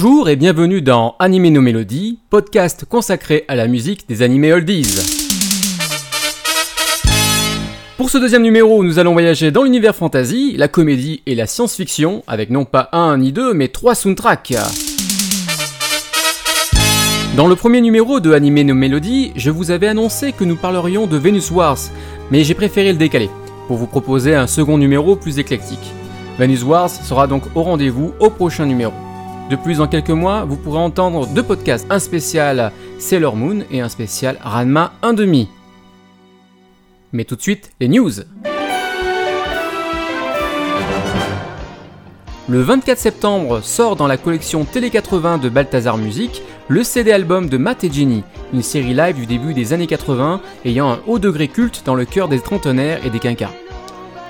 [0.00, 4.86] Bonjour et bienvenue dans Anime No Melody, podcast consacré à la musique des animés oldies.
[7.96, 12.22] Pour ce deuxième numéro, nous allons voyager dans l'univers fantasy, la comédie et la science-fiction,
[12.28, 14.54] avec non pas un ni deux, mais trois soundtracks.
[17.36, 21.08] Dans le premier numéro de Anime No Melody, je vous avais annoncé que nous parlerions
[21.08, 21.80] de Venus Wars,
[22.30, 23.30] mais j'ai préféré le décaler,
[23.66, 25.92] pour vous proposer un second numéro plus éclectique.
[26.38, 28.92] Venus Wars sera donc au rendez-vous au prochain numéro.
[29.50, 33.80] De plus, dans quelques mois, vous pourrez entendre deux podcasts, un spécial Sailor Moon et
[33.80, 35.48] un spécial Ranma 1,5.
[37.12, 38.10] Mais tout de suite, les news
[42.46, 47.56] Le 24 septembre sort dans la collection Télé 80 de Balthazar Music le CD-album de
[47.56, 51.48] Matt et Jenny, une série live du début des années 80 ayant un haut degré
[51.48, 53.52] culte dans le cœur des trentenaires et des quinquas.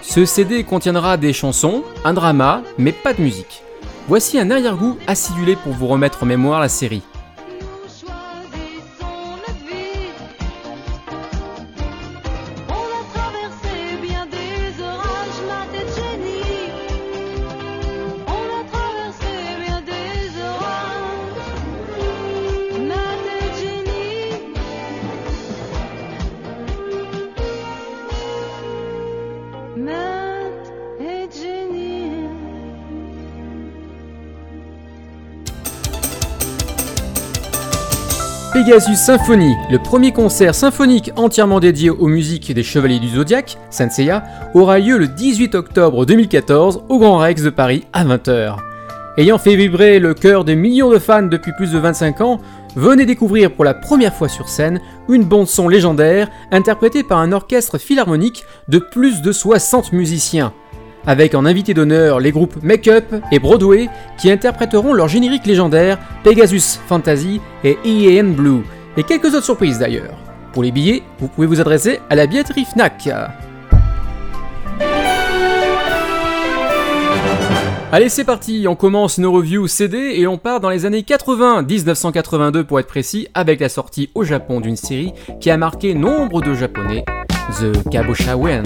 [0.03, 3.65] Ce CD contiendra des chansons, un drama, mais pas de musique.
[4.09, 7.03] Voici un arrière-goût acidulé pour vous remettre en mémoire la série.
[38.69, 44.25] Pegasus Symphony, le premier concert symphonique entièrement dédié aux musiques des Chevaliers du Zodiaque, Senseiya,
[44.53, 48.57] aura lieu le 18 octobre 2014 au Grand Rex de Paris à 20h.
[49.17, 52.41] Ayant fait vibrer le cœur de millions de fans depuis plus de 25 ans,
[52.77, 57.79] venez découvrir pour la première fois sur scène une bande-son légendaire interprétée par un orchestre
[57.79, 60.53] philharmonique de plus de 60 musiciens
[61.09, 63.89] avec en invité d'honneur les groupes Make Up et Broadway
[64.19, 68.63] qui interpréteront leur générique légendaire Pegasus Fantasy et EAN Blue,
[68.97, 70.19] et quelques autres surprises d'ailleurs.
[70.53, 73.09] Pour les billets, vous pouvez vous adresser à la billetterie FNAC.
[77.91, 81.63] Allez c'est parti, on commence nos reviews CD et on part dans les années 80,
[81.63, 86.43] 1982 pour être précis, avec la sortie au Japon d'une série qui a marqué nombre
[86.43, 87.07] de japonais,
[87.59, 88.63] The Kaboshawen.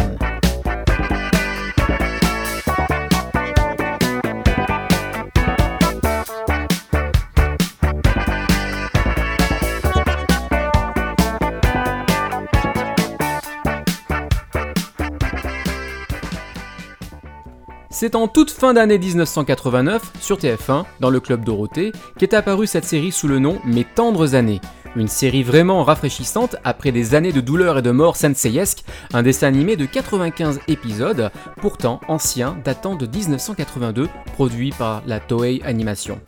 [18.02, 22.84] C'est en toute fin d'année 1989, sur TF1, dans le Club Dorothée, qu'est apparue cette
[22.84, 24.60] série sous le nom Mes tendres années.
[24.96, 28.82] Une série vraiment rafraîchissante après des années de douleur et de mort senseiesque,
[29.14, 31.30] un dessin animé de 95 épisodes,
[31.60, 36.18] pourtant ancien, datant de 1982, produit par la Toei Animation.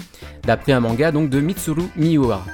[0.44, 2.44] D'après un manga donc de Mitsuru Miura.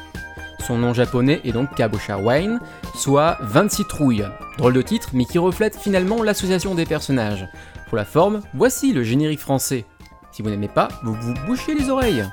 [0.66, 2.58] Son nom japonais est donc Kabosha Wine,
[2.94, 4.24] soit 26 trouilles.
[4.56, 7.46] Drôle de titre, mais qui reflète finalement l'association des personnages.
[7.90, 9.84] Pour la forme, voici le générique français.
[10.30, 12.24] Si vous n'aimez pas, vous vous bouchez les oreilles.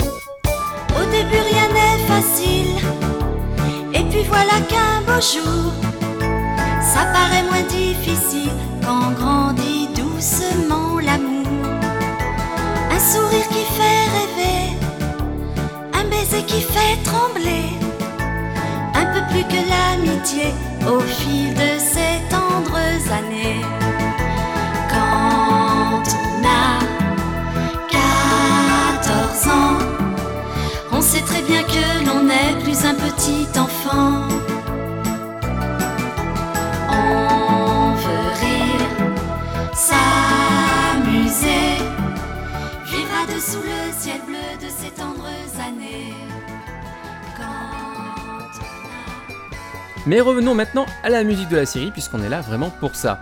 [0.00, 2.76] Au début rien n'est facile,
[3.92, 5.72] et puis voilà qu'un beau jour,
[6.80, 8.52] ça paraît moins difficile
[8.84, 11.48] quand grandit doucement l'amour.
[12.92, 14.76] Un sourire qui fait rêver,
[15.94, 17.70] un baiser qui fait trembler,
[18.94, 20.54] un peu plus que l'amitié
[20.86, 23.93] au fil de ces tendres années.
[31.06, 34.22] C'est très bien que l'on n'est plus un petit enfant.
[36.90, 38.88] On veut rire,
[39.74, 41.76] s'amuser,
[42.86, 45.28] vivre dessous le ciel bleu de ces tendres
[45.64, 46.14] années.
[50.06, 53.20] Mais revenons maintenant à la musique de la série, puisqu'on est là vraiment pour ça.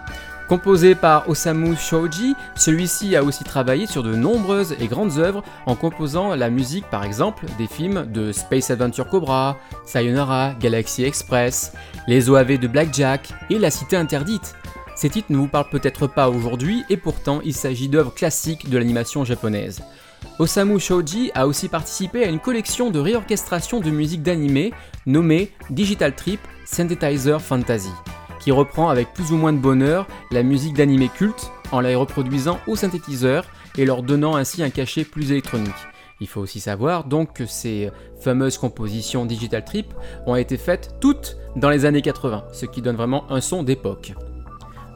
[0.52, 5.74] Composé par Osamu Shoji, celui-ci a aussi travaillé sur de nombreuses et grandes œuvres en
[5.74, 9.56] composant la musique par exemple des films de Space Adventure Cobra,
[9.86, 11.72] Sayonara, Galaxy Express,
[12.06, 14.54] Les OAV de Blackjack et La Cité Interdite.
[14.94, 18.76] Ces titres ne vous parlent peut-être pas aujourd'hui et pourtant il s'agit d'œuvres classiques de
[18.76, 19.80] l'animation japonaise.
[20.38, 24.74] Osamu Shoji a aussi participé à une collection de réorchestration de musique d'animé
[25.06, 27.88] nommée Digital Trip Synthesizer Fantasy
[28.42, 32.58] qui reprend avec plus ou moins de bonheur la musique d'animé culte en la reproduisant
[32.66, 33.46] au synthétiseur
[33.78, 35.70] et leur donnant ainsi un cachet plus électronique.
[36.20, 37.90] Il faut aussi savoir donc que ces
[38.20, 39.92] fameuses compositions Digital Trip
[40.26, 44.14] ont été faites toutes dans les années 80, ce qui donne vraiment un son d'époque.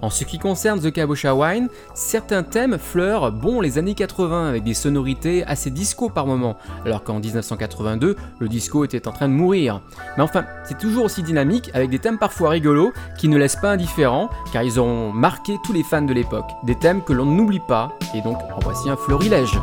[0.02, 4.62] En ce qui concerne The Kabosha Wine, certains thèmes fleurent bon les années 80 avec
[4.62, 9.34] des sonorités assez disco par moment, alors qu'en 1982, le disco était en train de
[9.34, 9.80] mourir.
[10.16, 13.72] Mais enfin, c'est toujours aussi dynamique avec des thèmes parfois rigolos qui ne laissent pas
[13.72, 16.50] indifférents car ils ont marqué tous les fans de l'époque.
[16.64, 19.58] Des thèmes que l'on n'oublie pas, et donc en voici un florilège.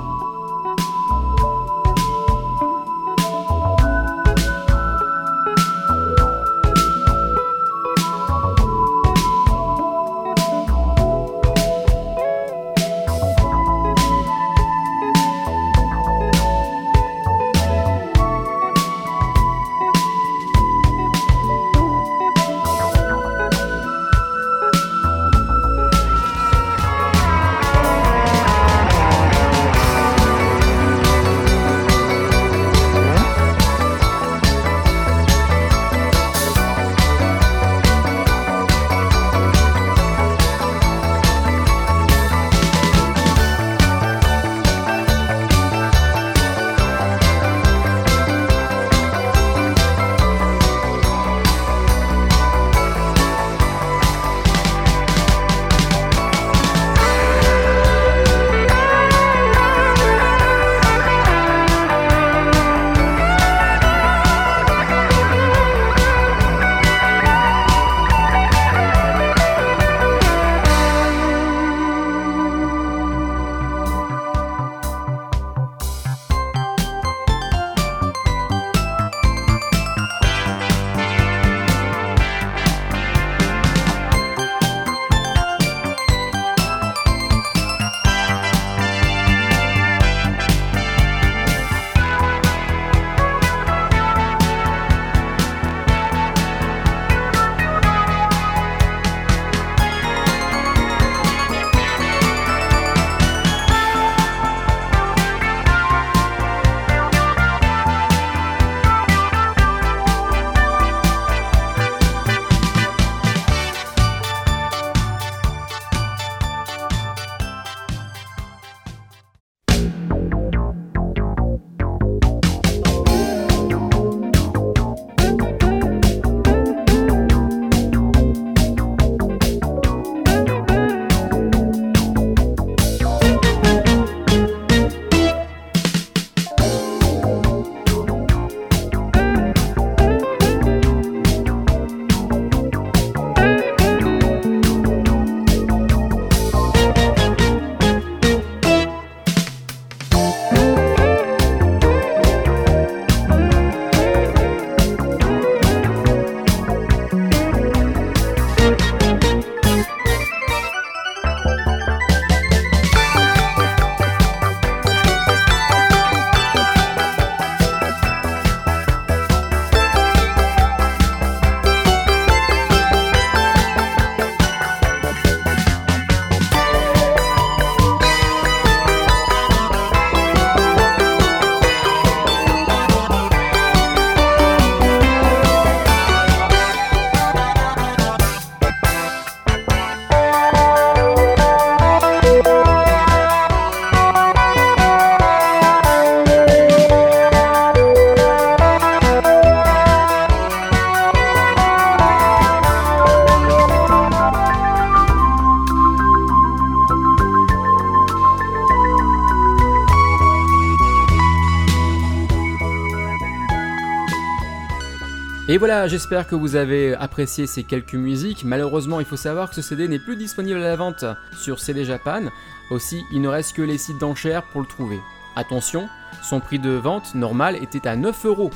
[215.66, 218.44] Voilà, j'espère que vous avez apprécié ces quelques musiques.
[218.44, 221.06] Malheureusement, il faut savoir que ce CD n'est plus disponible à la vente
[221.38, 222.24] sur CD Japan.
[222.70, 225.00] Aussi, il ne reste que les sites d'enchères pour le trouver.
[225.38, 225.88] Attention,
[226.22, 228.52] son prix de vente normal était à 9 euros.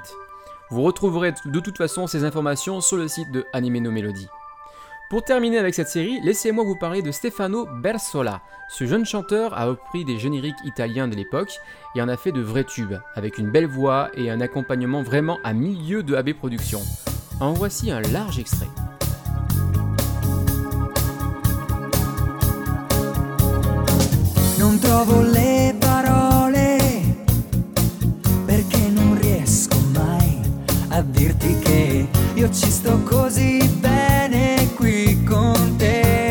[0.71, 4.29] Vous retrouverez de toute façon ces informations sur le site de Anime No Melody.
[5.09, 8.43] Pour terminer avec cette série, laissez-moi vous parler de Stefano Bersola.
[8.69, 11.61] Ce jeune chanteur a repris des génériques italiens de l'époque
[11.95, 15.39] et en a fait de vrais tubes, avec une belle voix et un accompagnement vraiment
[15.45, 16.83] à milieu de AB Productions.
[17.41, 18.69] En voici un large extrait.
[34.79, 36.28] Qui con te.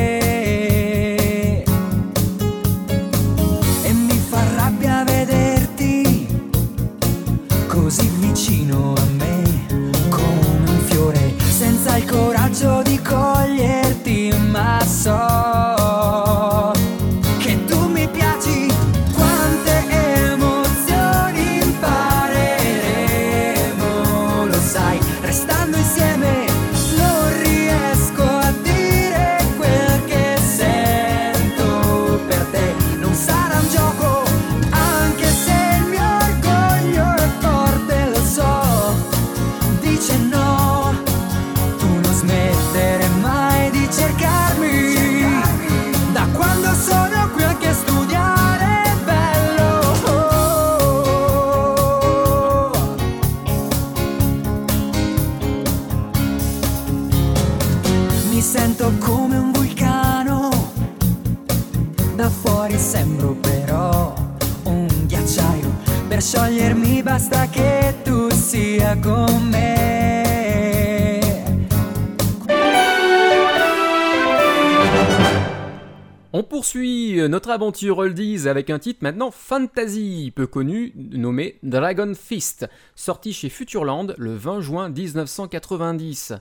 [77.27, 83.49] Notre aventure oldies avec un titre maintenant fantasy, peu connu, nommé Dragon Fist, sorti chez
[83.49, 86.33] Futureland le 20 juin 1990.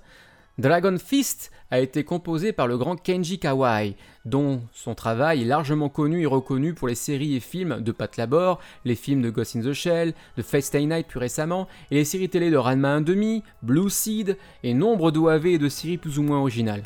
[0.59, 5.89] Dragon Fist a été composé par le grand Kenji Kawai, dont son travail est largement
[5.89, 9.57] connu et reconnu pour les séries et films de Pat Labor, les films de Ghost
[9.57, 13.01] in the Shell, de Fate Stay Night plus récemment, et les séries télé de Ranma
[13.01, 16.85] 1,5, Blue Seed, et nombre d'OAV et de séries plus ou moins originales.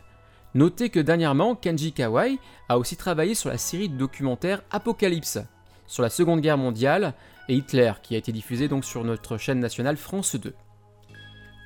[0.54, 2.38] Notez que dernièrement, Kenji Kawai
[2.68, 5.38] a aussi travaillé sur la série de documentaire Apocalypse,
[5.86, 7.14] sur la Seconde Guerre mondiale
[7.48, 10.52] et Hitler, qui a été diffusée donc sur notre chaîne nationale France 2.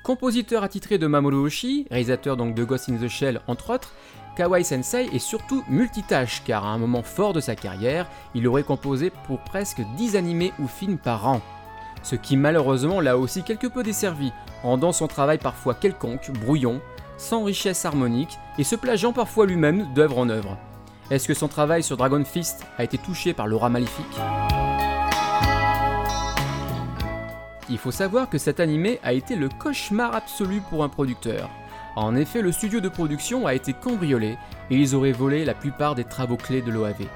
[0.03, 3.91] Compositeur attitré de Mamoru Oshii, réalisateur donc de Ghost in the Shell entre autres,
[4.35, 8.61] Kawai Sensei est surtout multitâche car à un moment fort de sa carrière, il aurait
[8.61, 11.41] composé pour presque 10 animés ou films par an.
[12.03, 16.81] Ce qui malheureusement l'a aussi quelque peu desservi, rendant son travail parfois quelconque, brouillon,
[17.17, 20.57] sans richesse harmonique et se plageant parfois lui-même d'œuvre en œuvre.
[21.11, 24.05] Est-ce que son travail sur Dragon Fist a été touché par l'aura maléfique?
[27.69, 31.49] Il faut savoir que cet animé a été le cauchemar absolu pour un producteur.
[31.95, 34.37] En effet, le studio de production a été cambriolé
[34.69, 37.07] et ils auraient volé la plupart des travaux clés de l'OAV.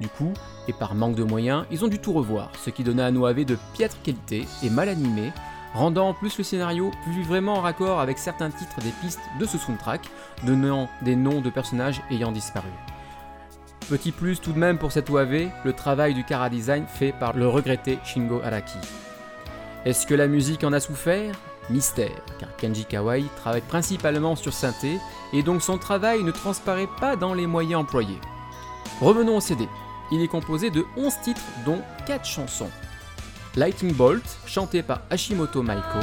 [0.00, 0.32] Du coup,
[0.66, 3.44] et par manque de moyens, ils ont dû tout revoir, ce qui donnait un OAV
[3.44, 5.32] de piètre qualité et mal animé,
[5.74, 9.44] rendant en plus le scénario plus vraiment en raccord avec certains titres des pistes de
[9.44, 10.08] ce soundtrack,
[10.44, 12.70] donnant des noms de personnages ayant disparu.
[13.90, 17.34] Petit plus tout de même pour cette OAV, le travail du Kara Design fait par
[17.36, 18.78] le regretté Shingo Araki.
[19.84, 21.34] Est-ce que la musique en a souffert?
[21.70, 24.98] Mystère, car Kenji Kawai travaille principalement sur synthé
[25.32, 28.20] et donc son travail ne transparaît pas dans les moyens employés.
[29.00, 29.68] Revenons au CD.
[30.12, 32.70] Il est composé de 11 titres dont 4 chansons.
[33.56, 36.00] Lightning Bolt, chanté par Hashimoto Maiko,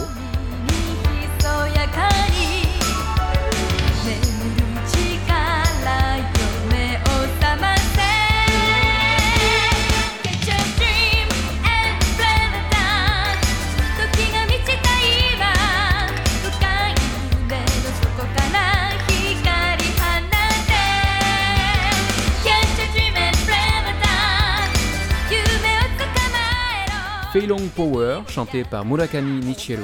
[27.42, 29.82] Feilong Power, chanté par Murakami Nichiro,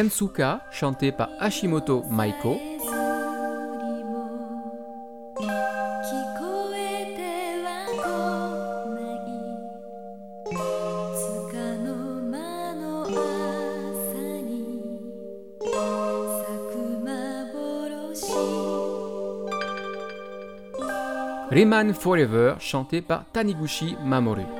[0.00, 2.56] Gensuka, chanté par Hashimoto Maiko.
[21.50, 24.59] Reman Forever, chanté par Taniguchi Mamoru.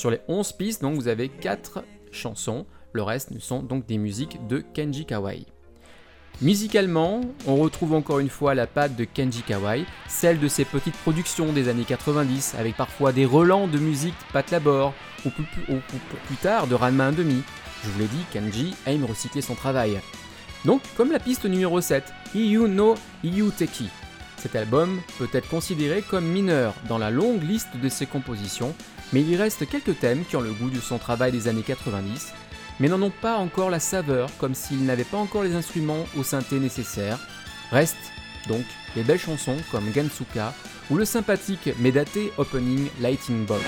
[0.00, 2.64] Sur les 11 pistes, donc, vous avez 4 chansons.
[2.94, 5.44] Le reste sont donc des musiques de Kenji Kawai.
[6.40, 10.96] Musicalement, on retrouve encore une fois la patte de Kenji Kawai, celle de ses petites
[10.96, 14.94] productions des années 90, avec parfois des relents de musique Pat Labor,
[15.26, 17.42] ou plus, plus tard de Ranma 1,5.
[17.84, 20.00] Je vous l'ai dit, Kenji aime recycler son travail.
[20.64, 22.04] Donc, comme la piste numéro 7,
[22.34, 23.90] Iyu no Iyu Teki.
[24.38, 28.74] Cet album peut être considéré comme mineur dans la longue liste de ses compositions,
[29.12, 32.32] mais il reste quelques thèmes qui ont le goût de son travail des années 90,
[32.78, 36.22] mais n'en ont pas encore la saveur, comme s'il n'avait pas encore les instruments au
[36.22, 37.18] synthé nécessaires.
[37.70, 37.96] Restent
[38.48, 38.64] donc
[38.96, 40.54] les belles chansons comme Gansuka
[40.90, 43.64] ou le sympathique mais daté opening Lighting Box.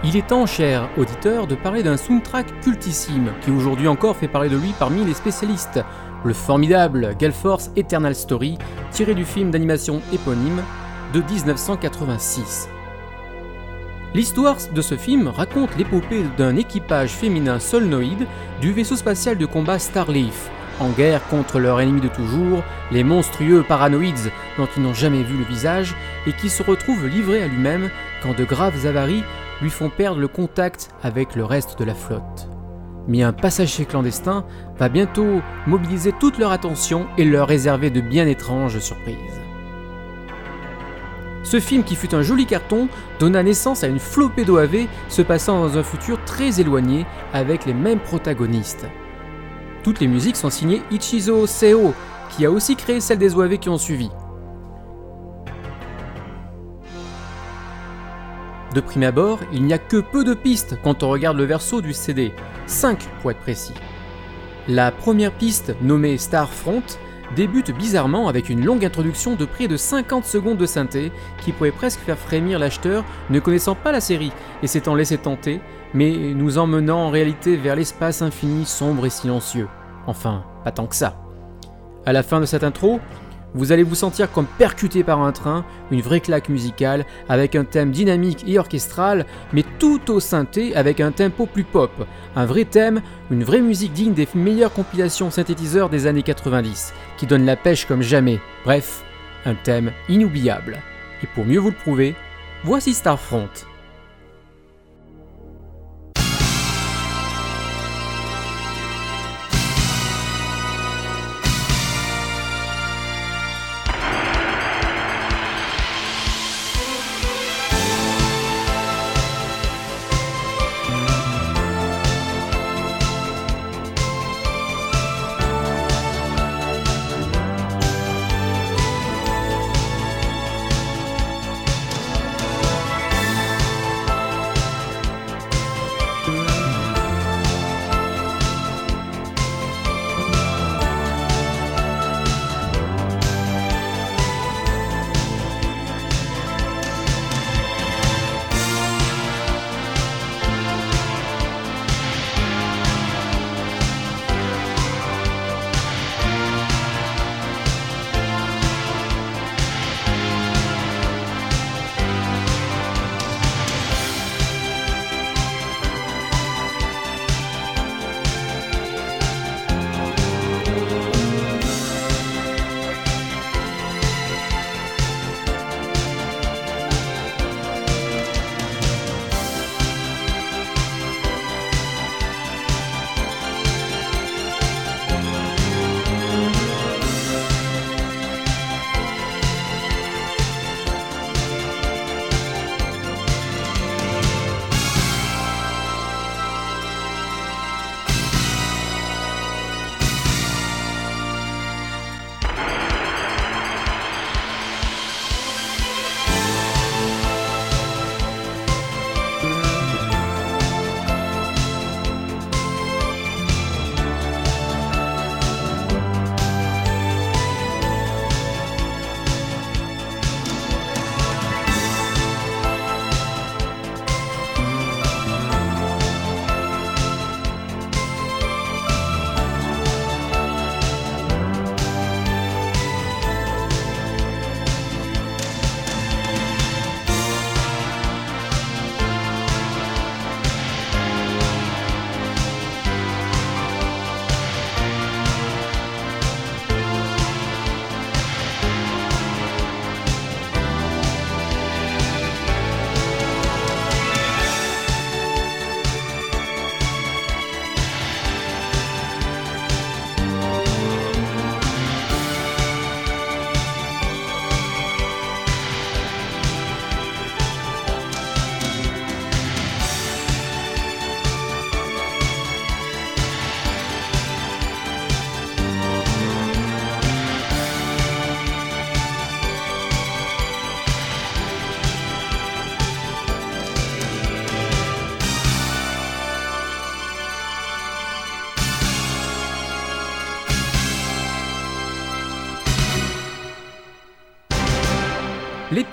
[0.08, 4.50] Il est temps, cher auditeur, de parler d'un soundtrack cultissime qui aujourd'hui encore fait parler
[4.50, 5.80] de lui parmi les spécialistes,
[6.24, 8.60] le formidable Force Eternal Story,
[8.92, 10.62] tiré du film d'animation éponyme
[11.12, 12.70] de 1986.
[14.14, 18.28] L'histoire de ce film raconte l'épopée d'un équipage féminin solnoïde
[18.62, 23.64] du vaisseau spatial de combat Starleaf, en guerre contre leur ennemi de toujours, les monstrueux
[23.68, 25.96] paranoïdes dont ils n'ont jamais vu le visage
[26.28, 27.90] et qui se retrouvent livrés à lui-même
[28.22, 29.24] quand de graves avaries
[29.62, 32.50] lui font perdre le contact avec le reste de la flotte.
[33.08, 34.46] Mais un passager clandestin
[34.78, 39.16] va bientôt mobiliser toute leur attention et leur réserver de bien étranges surprises.
[41.44, 42.90] Ce film, qui fut un joli carton,
[43.20, 47.76] donna naissance à une flopée d'OAV se passant dans un futur très éloigné avec les
[47.76, 48.88] mêmes protagonistes.
[49.84, 51.94] Toutes les musiques sont signées Ichizo Seo,
[52.32, 54.10] qui a aussi créé celles des OAV qui ont suivi.
[58.76, 61.80] De prime abord, il n'y a que peu de pistes quand on regarde le verso
[61.80, 62.34] du CD,
[62.66, 63.74] 5 pour être précis.
[64.68, 66.84] La première piste, nommée Starfront,
[67.38, 71.72] débute bizarrement avec une longue introduction de près de 50 secondes de synthé qui pourrait
[71.72, 75.62] presque faire frémir l'acheteur ne connaissant pas la série et s'étant laissé tenter,
[75.94, 79.70] mais nous emmenant en réalité vers l'espace infini sombre et silencieux.
[80.06, 81.16] Enfin, pas tant que ça.
[82.06, 83.00] À la fin de cette intro,
[83.56, 87.64] vous allez vous sentir comme percuté par un train, une vraie claque musicale, avec un
[87.64, 91.92] thème dynamique et orchestral, mais tout au synthé avec un tempo plus pop.
[92.36, 97.26] Un vrai thème, une vraie musique digne des meilleures compilations synthétiseurs des années 90, qui
[97.26, 98.40] donne la pêche comme jamais.
[98.66, 99.04] Bref,
[99.46, 100.82] un thème inoubliable.
[101.24, 102.14] Et pour mieux vous le prouver,
[102.64, 103.50] voici Starfront.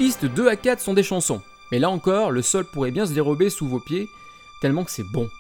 [0.05, 3.13] Pistes 2 à 4 sont des chansons, mais là encore, le sol pourrait bien se
[3.13, 4.09] dérober sous vos pieds,
[4.61, 5.31] tellement que c'est bon.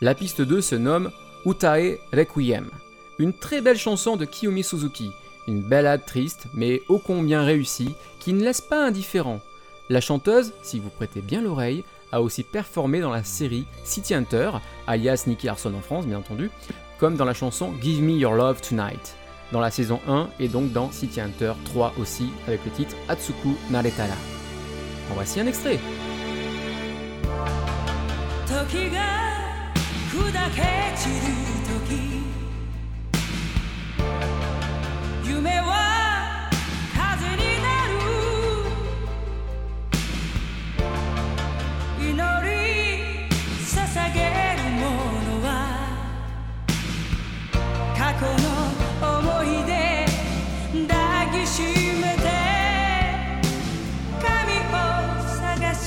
[0.00, 1.12] La piste 2 se nomme
[1.46, 2.70] Utae Requiem,
[3.20, 5.12] une très belle chanson de Kiyomi Suzuki,
[5.46, 9.40] une ballade triste mais ô combien réussie, qui ne laisse pas indifférent.
[9.88, 14.50] La chanteuse, si vous prêtez bien l'oreille, a aussi performé dans la série City Hunter,
[14.88, 16.50] alias Nicky Larson en France bien entendu,
[16.98, 19.14] comme dans la chanson Give Me Your Love Tonight,
[19.51, 23.55] dans la saison 1 et donc dans City Hunter 3 aussi avec le titre Atsuku
[23.69, 24.13] Naretara.
[25.11, 25.79] En voici un extrait.
[28.49, 29.71] 時が
[30.11, 30.61] 砕け
[30.95, 31.25] 散る
[31.87, 32.22] 時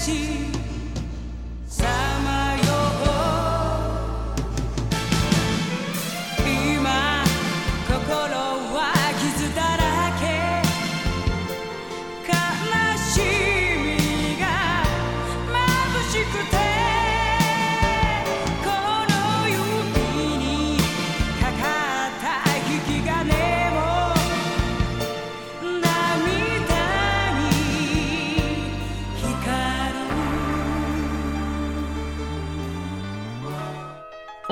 [0.08, 0.57] city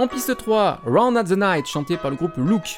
[0.06, 2.78] En piste 3, Round at the Night, chanté par le groupe Look.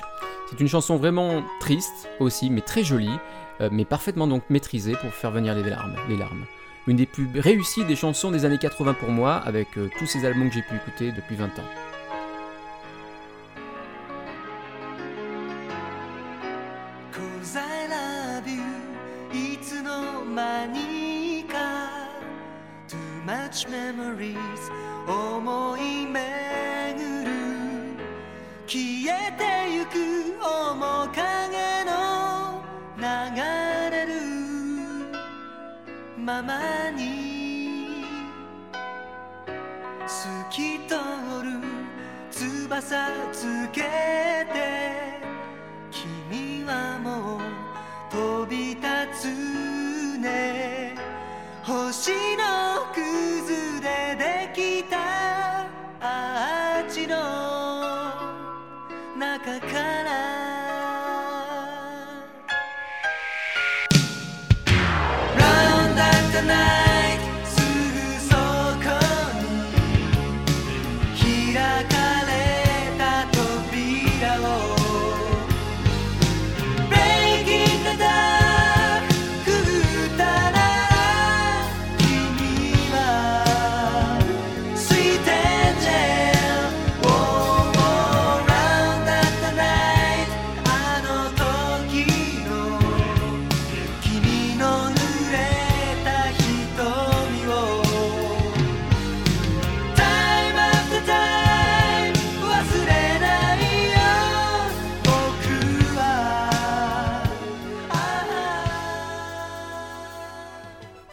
[0.49, 3.11] C'est une chanson vraiment triste aussi, mais très jolie,
[3.59, 5.95] euh, mais parfaitement donc maîtrisée pour faire venir les larmes.
[6.07, 6.45] Les larmes.
[6.87, 10.25] Une des plus réussies des chansons des années 80 pour moi, avec euh, tous ces
[10.25, 11.86] albums que j'ai pu écouter depuis 20 ans.「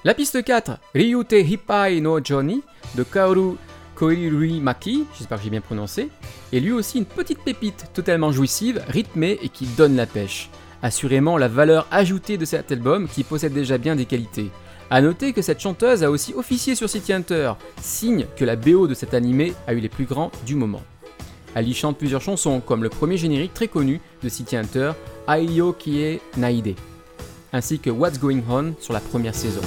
[0.06, 2.60] La piste 4, Ryute Hippai no Johnny,
[2.94, 3.56] de Kaoru
[3.94, 6.10] Koirui Maki, j'espère que j'ai bien prononcé,
[6.52, 10.50] est lui aussi une petite pépite totalement jouissive, rythmée et qui donne la pêche.
[10.82, 14.50] Assurément la valeur ajoutée de cet album qui possède déjà bien des qualités.
[14.90, 18.86] A noter que cette chanteuse a aussi officié sur City Hunter, signe que la BO
[18.86, 20.82] de cet animé a eu les plus grands du moment.
[21.54, 24.92] Elle y chante plusieurs chansons, comme le premier générique très connu de City Hunter,
[25.26, 26.74] Aiyo Kie Naide,
[27.54, 29.62] ainsi que What's Going On sur la première saison.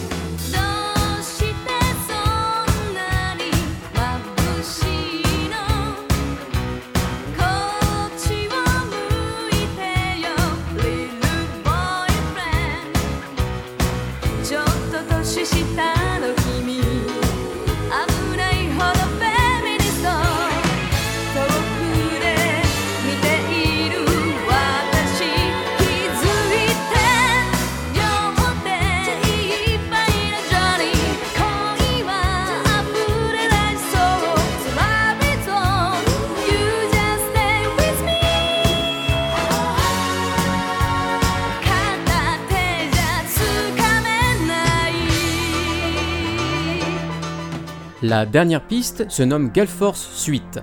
[48.18, 50.60] La dernière piste se nomme Galforce Suite.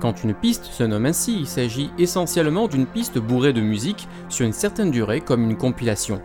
[0.00, 4.46] Quand une piste se nomme ainsi, il s'agit essentiellement d'une piste bourrée de musique sur
[4.46, 6.22] une certaine durée comme une compilation.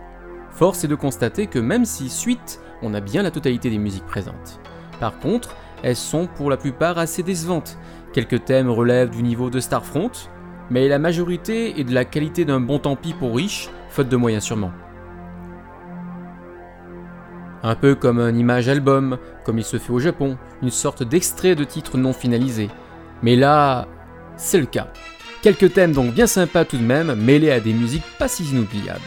[0.52, 4.06] Force est de constater que même si suite, on a bien la totalité des musiques
[4.06, 4.60] présentes.
[5.00, 7.80] Par contre, elles sont pour la plupart assez décevantes.
[8.14, 10.12] Quelques thèmes relèvent du niveau de Starfront,
[10.70, 14.16] mais la majorité est de la qualité d'un bon tant pis pour riche, faute de
[14.16, 14.74] moyens sûrement.
[17.64, 21.56] Un peu comme un image album, comme il se fait au Japon, une sorte d'extrait
[21.56, 22.70] de titre non finalisé.
[23.24, 23.88] Mais là,
[24.38, 24.88] c'est le cas.
[25.42, 29.02] Quelques thèmes donc bien sympas tout de même, mêlés à des musiques pas si inoubliables.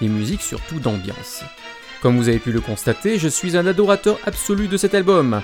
[0.00, 1.44] Des musiques surtout d'ambiance.
[2.02, 5.40] Comme vous avez pu le constater, je suis un adorateur absolu de cet album.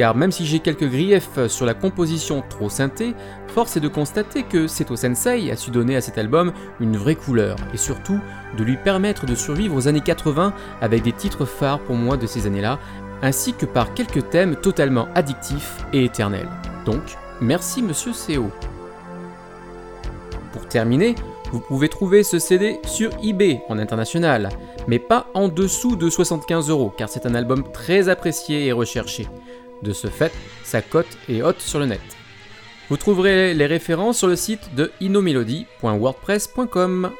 [0.00, 3.12] Car même si j'ai quelques griefs sur la composition trop synthée,
[3.48, 7.16] force est de constater que Seto Sensei a su donner à cet album une vraie
[7.16, 8.18] couleur et surtout
[8.56, 12.26] de lui permettre de survivre aux années 80 avec des titres phares pour moi de
[12.26, 12.78] ces années-là,
[13.20, 16.48] ainsi que par quelques thèmes totalement addictifs et éternels.
[16.86, 17.02] Donc,
[17.42, 18.50] merci Monsieur CO.
[20.54, 21.14] Pour terminer,
[21.52, 24.48] vous pouvez trouver ce CD sur eBay en international,
[24.88, 29.28] mais pas en dessous de 75 euros car c'est un album très apprécié et recherché.
[29.82, 32.00] De ce fait, sa cote est haute sur le net.
[32.88, 37.12] Vous trouverez les références sur le site de inomelody.wordpress.com.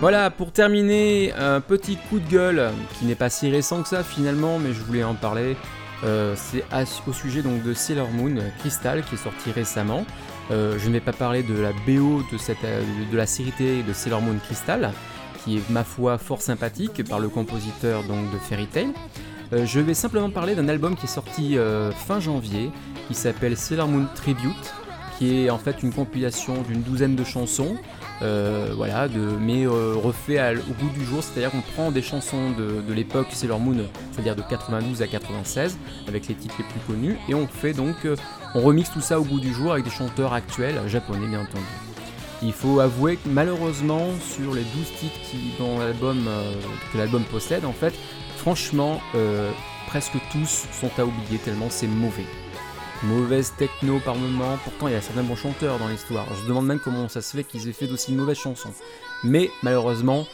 [0.00, 4.02] Voilà, pour terminer, un petit coup de gueule qui n'est pas si récent que ça
[4.02, 5.56] finalement, mais je voulais en parler.
[6.04, 6.64] Euh, c'est
[7.06, 10.04] au sujet donc de Sailor Moon Crystal qui est sorti récemment.
[10.50, 13.92] Euh, je ne vais pas parler de la BO euh, de la série télé de
[13.92, 14.92] Sailor Moon Crystal,
[15.44, 18.92] qui est ma foi fort sympathique par le compositeur donc de Fairy Tail.
[19.52, 21.58] Je vais simplement parler d'un album qui est sorti
[21.94, 22.70] fin janvier,
[23.06, 24.72] qui s'appelle Sailor Moon Tribute,
[25.22, 27.76] qui est en fait une compilation d'une douzaine de chansons,
[28.22, 32.50] euh, voilà, de, mais euh, refait au goût du jour, c'est-à-dire qu'on prend des chansons
[32.50, 36.80] de, de l'époque Sailor Moon, c'est-à-dire de 92 à 96, avec les titres les plus
[36.88, 38.16] connus, et on fait donc, euh,
[38.56, 41.64] on remixe tout ça au goût du jour avec des chanteurs actuels, japonais bien entendu.
[42.42, 46.28] Il faut avouer que malheureusement, sur les 12 titres qui, dont l'album,
[46.92, 47.94] que l'album possède, en fait,
[48.38, 49.00] franchement,
[49.86, 52.26] presque tous sont à oublier tellement c'est mauvais.
[53.04, 56.26] Mauvaise techno par moment, pourtant il y a certains bons chanteurs dans l'histoire.
[56.40, 58.72] Je demande même comment ça se fait qu'ils aient fait d'aussi mauvaises chansons.
[59.24, 60.26] Mais malheureusement,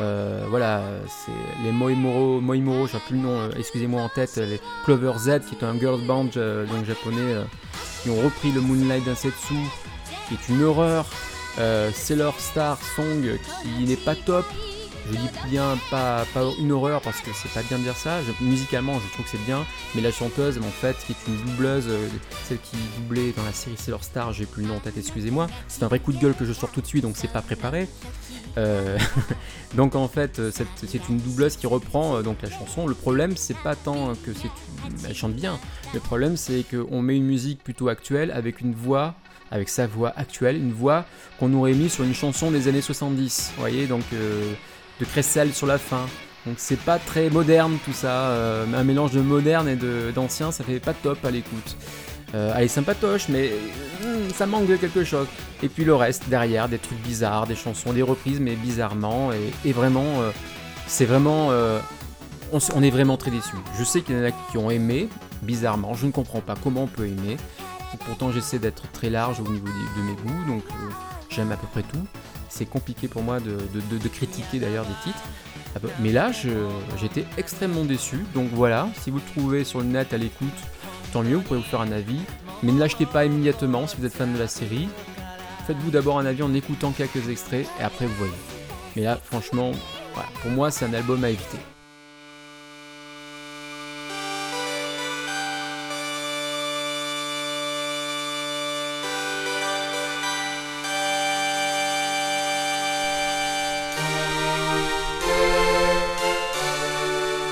[0.00, 4.60] euh, voilà, c'est les Moimoro, Moimoro, j'ai plus le nom, euh, excusez-moi en tête, les
[4.84, 7.44] Clover Z, qui est un girls band euh, donc japonais,
[8.02, 9.54] qui ont repris le Moonlight Densetsu,
[10.28, 11.06] qui est une horreur.
[11.94, 14.44] Sailor Star Song, qui n'est pas top.
[15.08, 16.24] Je dis bien pas,
[16.58, 18.18] une horreur parce que c'est pas bien de dire ça.
[18.40, 19.64] Musicalement, je trouve que c'est bien,
[19.94, 22.08] mais la chanteuse, en fait, qui est une doubleuse, euh,
[22.44, 25.46] celle qui doublait dans la série Sailor Star, j'ai plus le nom en tête, excusez-moi.
[25.68, 27.42] C'est un vrai coup de gueule que je sors tout de suite, donc c'est pas
[27.42, 27.88] préparé.
[28.58, 28.98] Euh,
[29.74, 32.86] donc en fait, euh, c'est une doubleuse qui reprend donc la chanson.
[32.86, 34.50] Le problème, c'est pas tant que c'est,
[35.08, 35.58] elle chante bien.
[35.94, 39.14] Le problème, c'est qu'on met une musique plutôt actuelle avec une voix,
[39.52, 41.04] avec sa voix actuelle, une voix
[41.38, 43.52] qu'on aurait mis sur une chanson des années 70.
[43.54, 44.02] Vous voyez, donc
[45.00, 46.06] de Cressel sur la fin.
[46.46, 49.76] Donc c'est pas très moderne tout ça, euh, un mélange de moderne et
[50.12, 51.76] d'ancien, ça fait pas top à l'écoute.
[52.34, 53.50] Euh, elle est sympatoche, mais
[54.04, 55.26] hum, ça manque de quelque chose.
[55.62, 59.30] Et puis le reste derrière, des trucs bizarres, des chansons, des reprises, mais bizarrement,
[59.64, 60.30] et, vraiment, euh,
[60.86, 61.78] c'est vraiment, euh,
[62.52, 63.56] on, est vraiment très déçus.
[63.78, 65.08] Je sais qu'il y en a qui ont aimé,
[65.42, 67.36] bizarrement, je ne comprends pas comment on peut aimer.
[68.04, 70.62] Pourtant j'essaie d'être très large au niveau de mes goûts, donc
[71.30, 72.04] j'aime à peu près tout.
[72.56, 75.22] C'est compliqué pour moi de, critiquer d'ailleurs des titres.
[75.74, 76.30] Ah bah, Mais là,
[76.98, 78.24] j'étais extrêmement déçu.
[78.34, 80.48] Donc voilà, si vous le trouvez sur le net à l'écoute,
[81.12, 82.20] tant mieux, vous pouvez vous faire un avis.
[82.62, 84.88] Mais ne l'achetez pas immédiatement si vous êtes fan de la série.
[85.66, 88.32] Faites-vous d'abord un avis en écoutant quelques extraits et après vous voyez.
[88.94, 89.72] Mais là, franchement,
[90.40, 91.58] pour moi, c'est un album à éviter.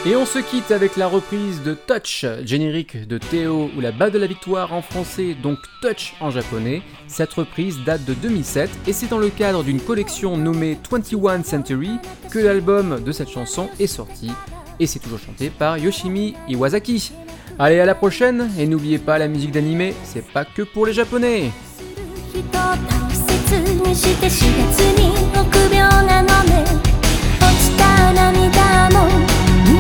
[0.07, 4.11] Et on se quitte avec la reprise de Touch, générique de Théo ou la balle
[4.11, 6.83] de la victoire en français, donc Touch en japonais.
[7.09, 11.93] Cette reprise date de 2007 et c'est dans le cadre d'une collection nommée 21 Century
[12.31, 14.31] que l'album de cette chanson est sorti
[14.79, 17.13] et c'est toujours chanté par Yoshimi Iwasaki.
[17.59, 20.93] Allez, à la prochaine et n'oubliez pas la musique d'animé, c'est pas que pour les
[20.93, 21.51] japonais.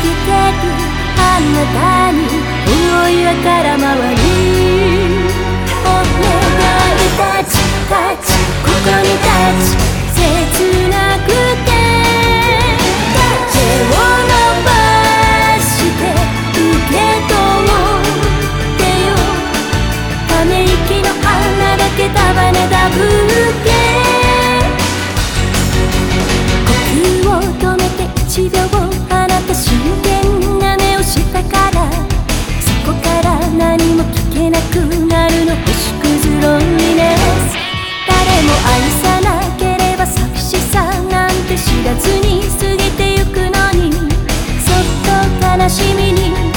[0.00, 0.80] をあと何回過ぎたら光
[1.18, 2.74] あなたに思
[3.08, 4.24] いは空回る
[5.84, 7.52] お願いタッチ
[7.88, 8.32] タッチ
[8.64, 9.76] ここにタッチ
[10.14, 11.70] 切なくて
[13.52, 14.32] 手を伸
[14.64, 14.68] ば
[15.60, 16.96] して受け
[17.28, 17.36] 取
[17.90, 18.16] っ
[18.78, 19.12] てよ
[20.28, 22.18] ため息の穴だけ束
[22.52, 23.04] ねたブー
[23.64, 23.69] ケ
[41.90, 46.49] 知らずに過ぎてゆくのにそっと悲しみに